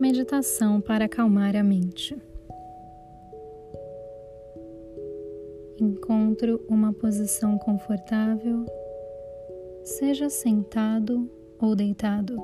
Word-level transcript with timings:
Meditação 0.00 0.80
para 0.80 1.06
acalmar 1.06 1.56
a 1.56 1.62
mente. 1.62 2.16
Encontre 5.80 6.54
uma 6.68 6.92
posição 6.92 7.58
confortável, 7.58 8.64
seja 9.82 10.30
sentado 10.30 11.28
ou 11.60 11.74
deitado. 11.74 12.36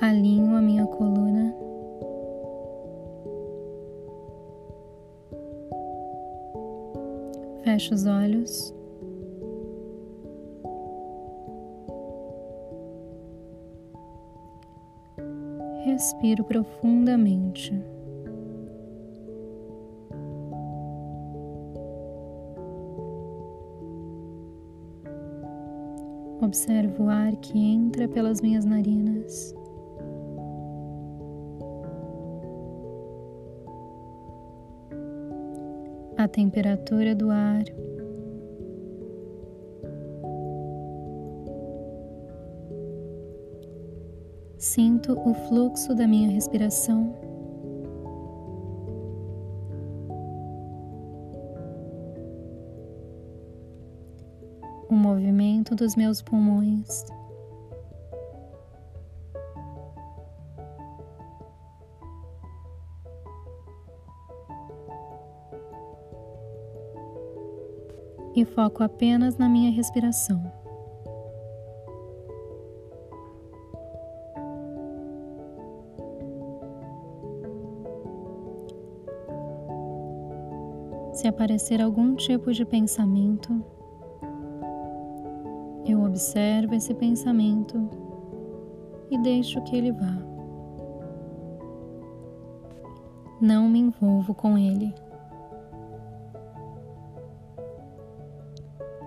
Alinho 0.00 0.56
a 0.56 0.60
minha 0.60 0.86
coluna. 0.86 1.54
Feche 7.62 7.94
os 7.94 8.06
olhos. 8.06 8.75
Respiro 15.96 16.44
profundamente. 16.44 17.72
Observo 26.42 27.04
o 27.04 27.08
ar 27.08 27.34
que 27.36 27.58
entra 27.58 28.06
pelas 28.08 28.42
minhas 28.42 28.66
narinas. 28.66 29.54
A 36.18 36.28
temperatura 36.28 37.14
do 37.14 37.30
ar. 37.30 37.64
Sinto 44.68 45.12
o 45.12 45.32
fluxo 45.32 45.94
da 45.94 46.08
minha 46.08 46.28
respiração. 46.28 47.14
O 54.90 54.94
movimento 54.94 55.76
dos 55.76 55.94
meus 55.94 56.20
pulmões. 56.20 57.06
E 68.34 68.44
foco 68.44 68.82
apenas 68.82 69.38
na 69.38 69.48
minha 69.48 69.70
respiração. 69.70 70.65
Se 81.26 81.30
aparecer 81.30 81.82
algum 81.82 82.14
tipo 82.14 82.52
de 82.52 82.64
pensamento, 82.64 83.60
eu 85.84 86.04
observo 86.04 86.72
esse 86.72 86.94
pensamento 86.94 87.90
e 89.10 89.18
deixo 89.18 89.60
que 89.64 89.74
ele 89.74 89.90
vá. 89.90 90.16
Não 93.40 93.68
me 93.68 93.80
envolvo 93.80 94.36
com 94.36 94.56
ele. 94.56 94.94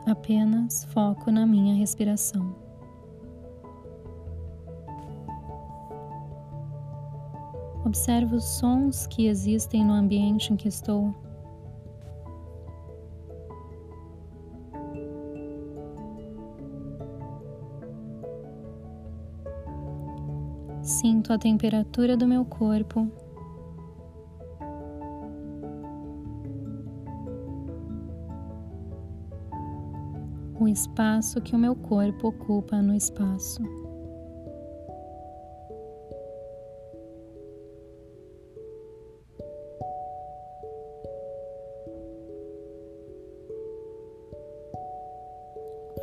Apenas 0.05 0.83
foco 0.91 1.31
na 1.31 1.47
minha 1.47 1.73
respiração. 1.73 2.53
Observo 7.85 8.35
os 8.35 8.43
sons 8.43 9.07
que 9.07 9.25
existem 9.25 9.85
no 9.85 9.93
ambiente 9.93 10.51
em 10.51 10.57
que 10.57 10.67
estou. 10.67 11.15
Sinto 20.89 21.31
a 21.31 21.37
temperatura 21.37 22.17
do 22.17 22.25
meu 22.25 22.43
corpo. 22.43 23.07
O 30.59 30.67
espaço 30.67 31.39
que 31.41 31.55
o 31.55 31.59
meu 31.59 31.75
corpo 31.75 32.29
ocupa 32.29 32.81
no 32.81 32.95
espaço. 32.95 33.61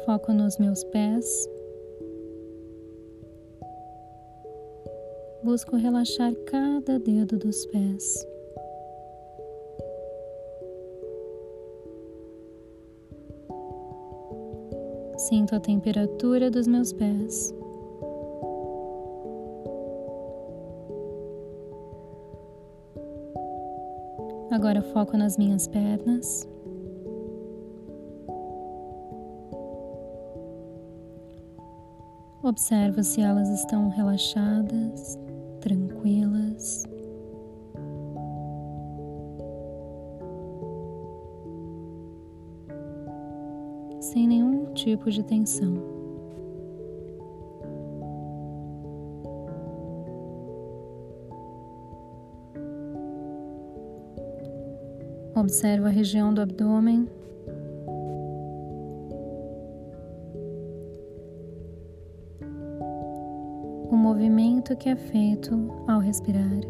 Foco 0.04 0.32
nos 0.32 0.56
meus 0.58 0.84
pés. 0.84 1.55
Busco 5.46 5.76
relaxar 5.76 6.34
cada 6.44 6.98
dedo 6.98 7.38
dos 7.38 7.66
pés. 7.66 8.26
Sinto 15.16 15.54
a 15.54 15.60
temperatura 15.60 16.50
dos 16.50 16.66
meus 16.66 16.92
pés. 16.92 17.54
Agora 24.50 24.82
foco 24.82 25.16
nas 25.16 25.38
minhas 25.38 25.68
pernas. 25.68 26.48
Observo 32.42 33.04
se 33.04 33.20
elas 33.20 33.48
estão 33.48 33.88
relaxadas, 33.90 35.16
tranquilas. 35.66 36.84
Sem 44.00 44.28
nenhum 44.28 44.72
tipo 44.74 45.10
de 45.10 45.24
tensão. 45.24 45.74
Observo 55.34 55.86
a 55.86 55.90
região 55.90 56.32
do 56.32 56.40
abdômen 56.40 57.08
movimento 64.66 64.76
que 64.76 64.88
é 64.88 64.96
feito 64.96 65.54
ao 65.86 66.00
respirar. 66.00 66.60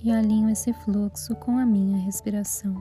E 0.00 0.10
alinho 0.10 0.48
esse 0.48 0.72
fluxo 0.72 1.34
com 1.36 1.58
a 1.58 1.66
minha 1.66 1.98
respiração, 1.98 2.74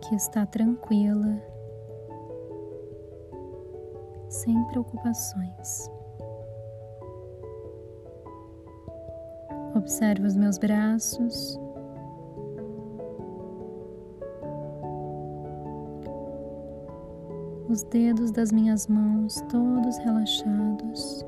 que 0.00 0.14
está 0.14 0.46
tranquila, 0.46 1.42
sem 4.28 4.62
preocupações. 4.68 5.90
Observe 9.74 10.26
os 10.26 10.36
meus 10.36 10.58
braços. 10.58 11.58
Os 17.68 17.82
dedos 17.82 18.30
das 18.30 18.52
minhas 18.52 18.86
mãos 18.86 19.40
todos 19.48 19.98
relaxados. 19.98 21.26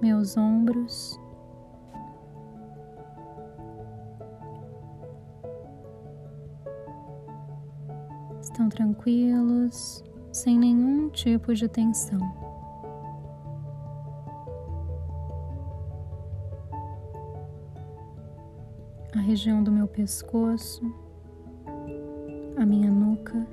Meus 0.00 0.36
ombros. 0.36 1.18
Estão 8.40 8.68
tranquilos, 8.68 10.04
sem 10.32 10.56
nenhum 10.56 11.10
tipo 11.10 11.52
de 11.52 11.68
tensão. 11.68 12.47
a 19.14 19.20
região 19.20 19.62
do 19.62 19.72
meu 19.72 19.86
pescoço, 19.86 20.82
a 22.56 22.66
minha 22.66 22.90
nuca. 22.90 23.46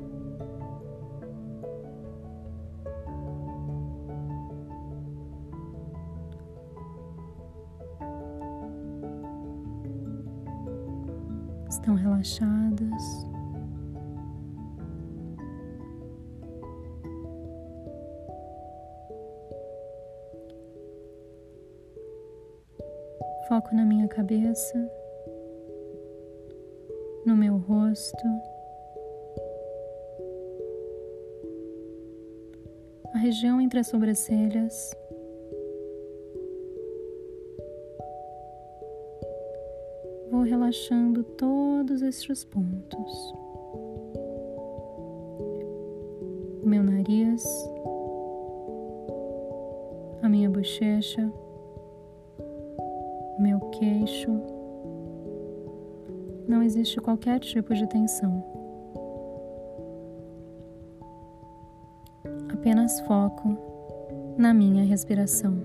Estão 11.69 11.95
relaxadas. 11.95 13.25
Foco 23.47 23.75
na 23.75 23.85
minha 23.85 24.07
cabeça 24.07 25.04
no 27.25 27.35
meu 27.35 27.57
rosto, 27.57 28.27
a 33.13 33.17
região 33.17 33.59
entre 33.59 33.79
as 33.79 33.87
sobrancelhas. 33.87 34.95
Vou 40.29 40.43
relaxando 40.43 41.23
todos 41.23 42.01
estes 42.01 42.43
pontos. 42.43 43.33
O 46.63 46.67
meu 46.67 46.83
nariz, 46.83 47.43
a 50.21 50.29
minha 50.29 50.49
bochecha 50.49 51.31
meu 53.39 53.59
queixo. 53.71 54.54
Não 56.47 56.61
existe 56.61 57.01
qualquer 57.01 57.39
tipo 57.39 57.73
de 57.73 57.87
tensão. 57.87 58.43
Apenas 62.53 62.99
foco 63.01 63.57
na 64.37 64.53
minha 64.53 64.83
respiração. 64.83 65.57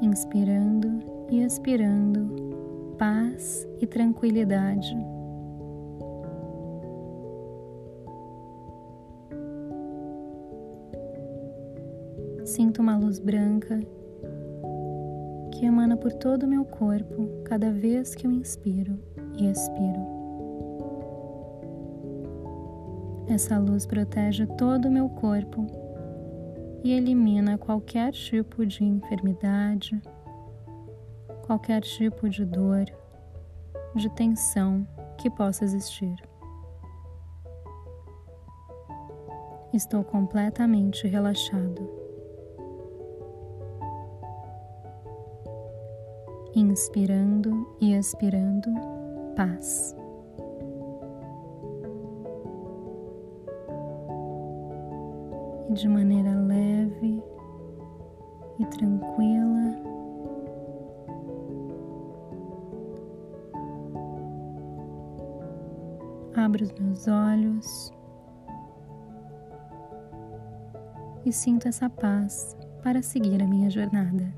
Inspirando 0.00 1.00
e 1.30 1.42
expirando 1.42 2.94
paz 2.98 3.66
e 3.80 3.86
tranquilidade. 3.86 4.96
Sinto 12.58 12.82
uma 12.82 12.96
luz 12.96 13.20
branca 13.20 13.78
que 15.52 15.64
emana 15.64 15.96
por 15.96 16.12
todo 16.12 16.42
o 16.42 16.48
meu 16.48 16.64
corpo 16.64 17.28
cada 17.44 17.70
vez 17.70 18.16
que 18.16 18.26
eu 18.26 18.32
inspiro 18.32 18.98
e 19.36 19.48
expiro. 19.48 20.00
Essa 23.28 23.60
luz 23.60 23.86
protege 23.86 24.44
todo 24.44 24.88
o 24.88 24.90
meu 24.90 25.08
corpo 25.08 25.68
e 26.82 26.90
elimina 26.90 27.56
qualquer 27.56 28.10
tipo 28.10 28.66
de 28.66 28.82
enfermidade, 28.82 30.02
qualquer 31.46 31.80
tipo 31.82 32.28
de 32.28 32.44
dor, 32.44 32.86
de 33.94 34.10
tensão 34.16 34.84
que 35.16 35.30
possa 35.30 35.62
existir. 35.62 36.16
Estou 39.72 40.02
completamente 40.02 41.06
relaxado. 41.06 41.97
Inspirando 46.60 47.66
e 47.80 47.94
expirando 47.94 48.70
paz. 49.36 49.96
E 55.70 55.72
de 55.74 55.88
maneira 55.88 56.34
leve 56.34 57.22
e 58.58 58.66
tranquila, 58.66 59.76
abro 66.34 66.64
os 66.64 66.72
meus 66.72 67.06
olhos 67.06 67.92
e 71.24 71.32
sinto 71.32 71.68
essa 71.68 71.90
paz 71.90 72.56
para 72.82 73.02
seguir 73.02 73.42
a 73.42 73.46
minha 73.46 73.68
jornada. 73.68 74.37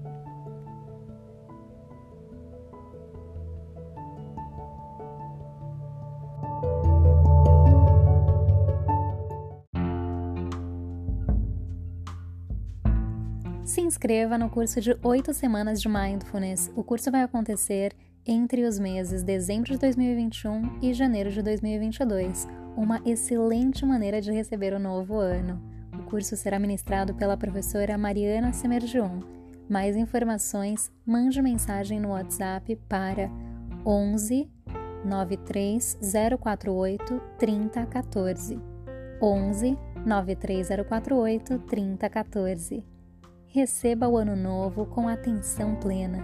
Inscreva 14.01 14.39
no 14.39 14.49
curso 14.49 14.81
de 14.81 14.97
8 15.03 15.35
semanas 15.35 15.79
de 15.79 15.87
Mindfulness. 15.87 16.73
O 16.75 16.83
curso 16.83 17.11
vai 17.11 17.21
acontecer 17.21 17.95
entre 18.25 18.65
os 18.65 18.79
meses 18.79 19.23
dezembro 19.23 19.73
de 19.73 19.79
2021 19.79 20.79
e 20.81 20.95
janeiro 20.95 21.31
de 21.31 21.43
2022. 21.43 22.49
Uma 22.75 23.03
excelente 23.05 23.85
maneira 23.85 24.19
de 24.19 24.33
receber 24.33 24.73
o 24.73 24.79
novo 24.79 25.19
ano. 25.19 25.63
O 25.99 26.03
curso 26.05 26.35
será 26.35 26.59
ministrado 26.59 27.15
pela 27.15 27.37
professora 27.37 27.99
Mariana 27.99 28.55
Semergion. 28.55 29.21
Mais 29.69 29.97
informações, 29.97 30.91
mande 31.05 31.43
mensagem 31.43 32.01
no 32.01 32.13
WhatsApp 32.13 32.77
para 32.89 33.31
11 33.85 34.49
93048 35.05 37.21
3014. 37.39 38.59
11 39.21 39.79
93048 40.07 41.59
3014. 41.59 42.83
Receba 43.53 44.07
o 44.07 44.17
ano 44.17 44.37
novo 44.37 44.87
com 44.87 45.09
atenção 45.09 45.75
plena. 45.75 46.23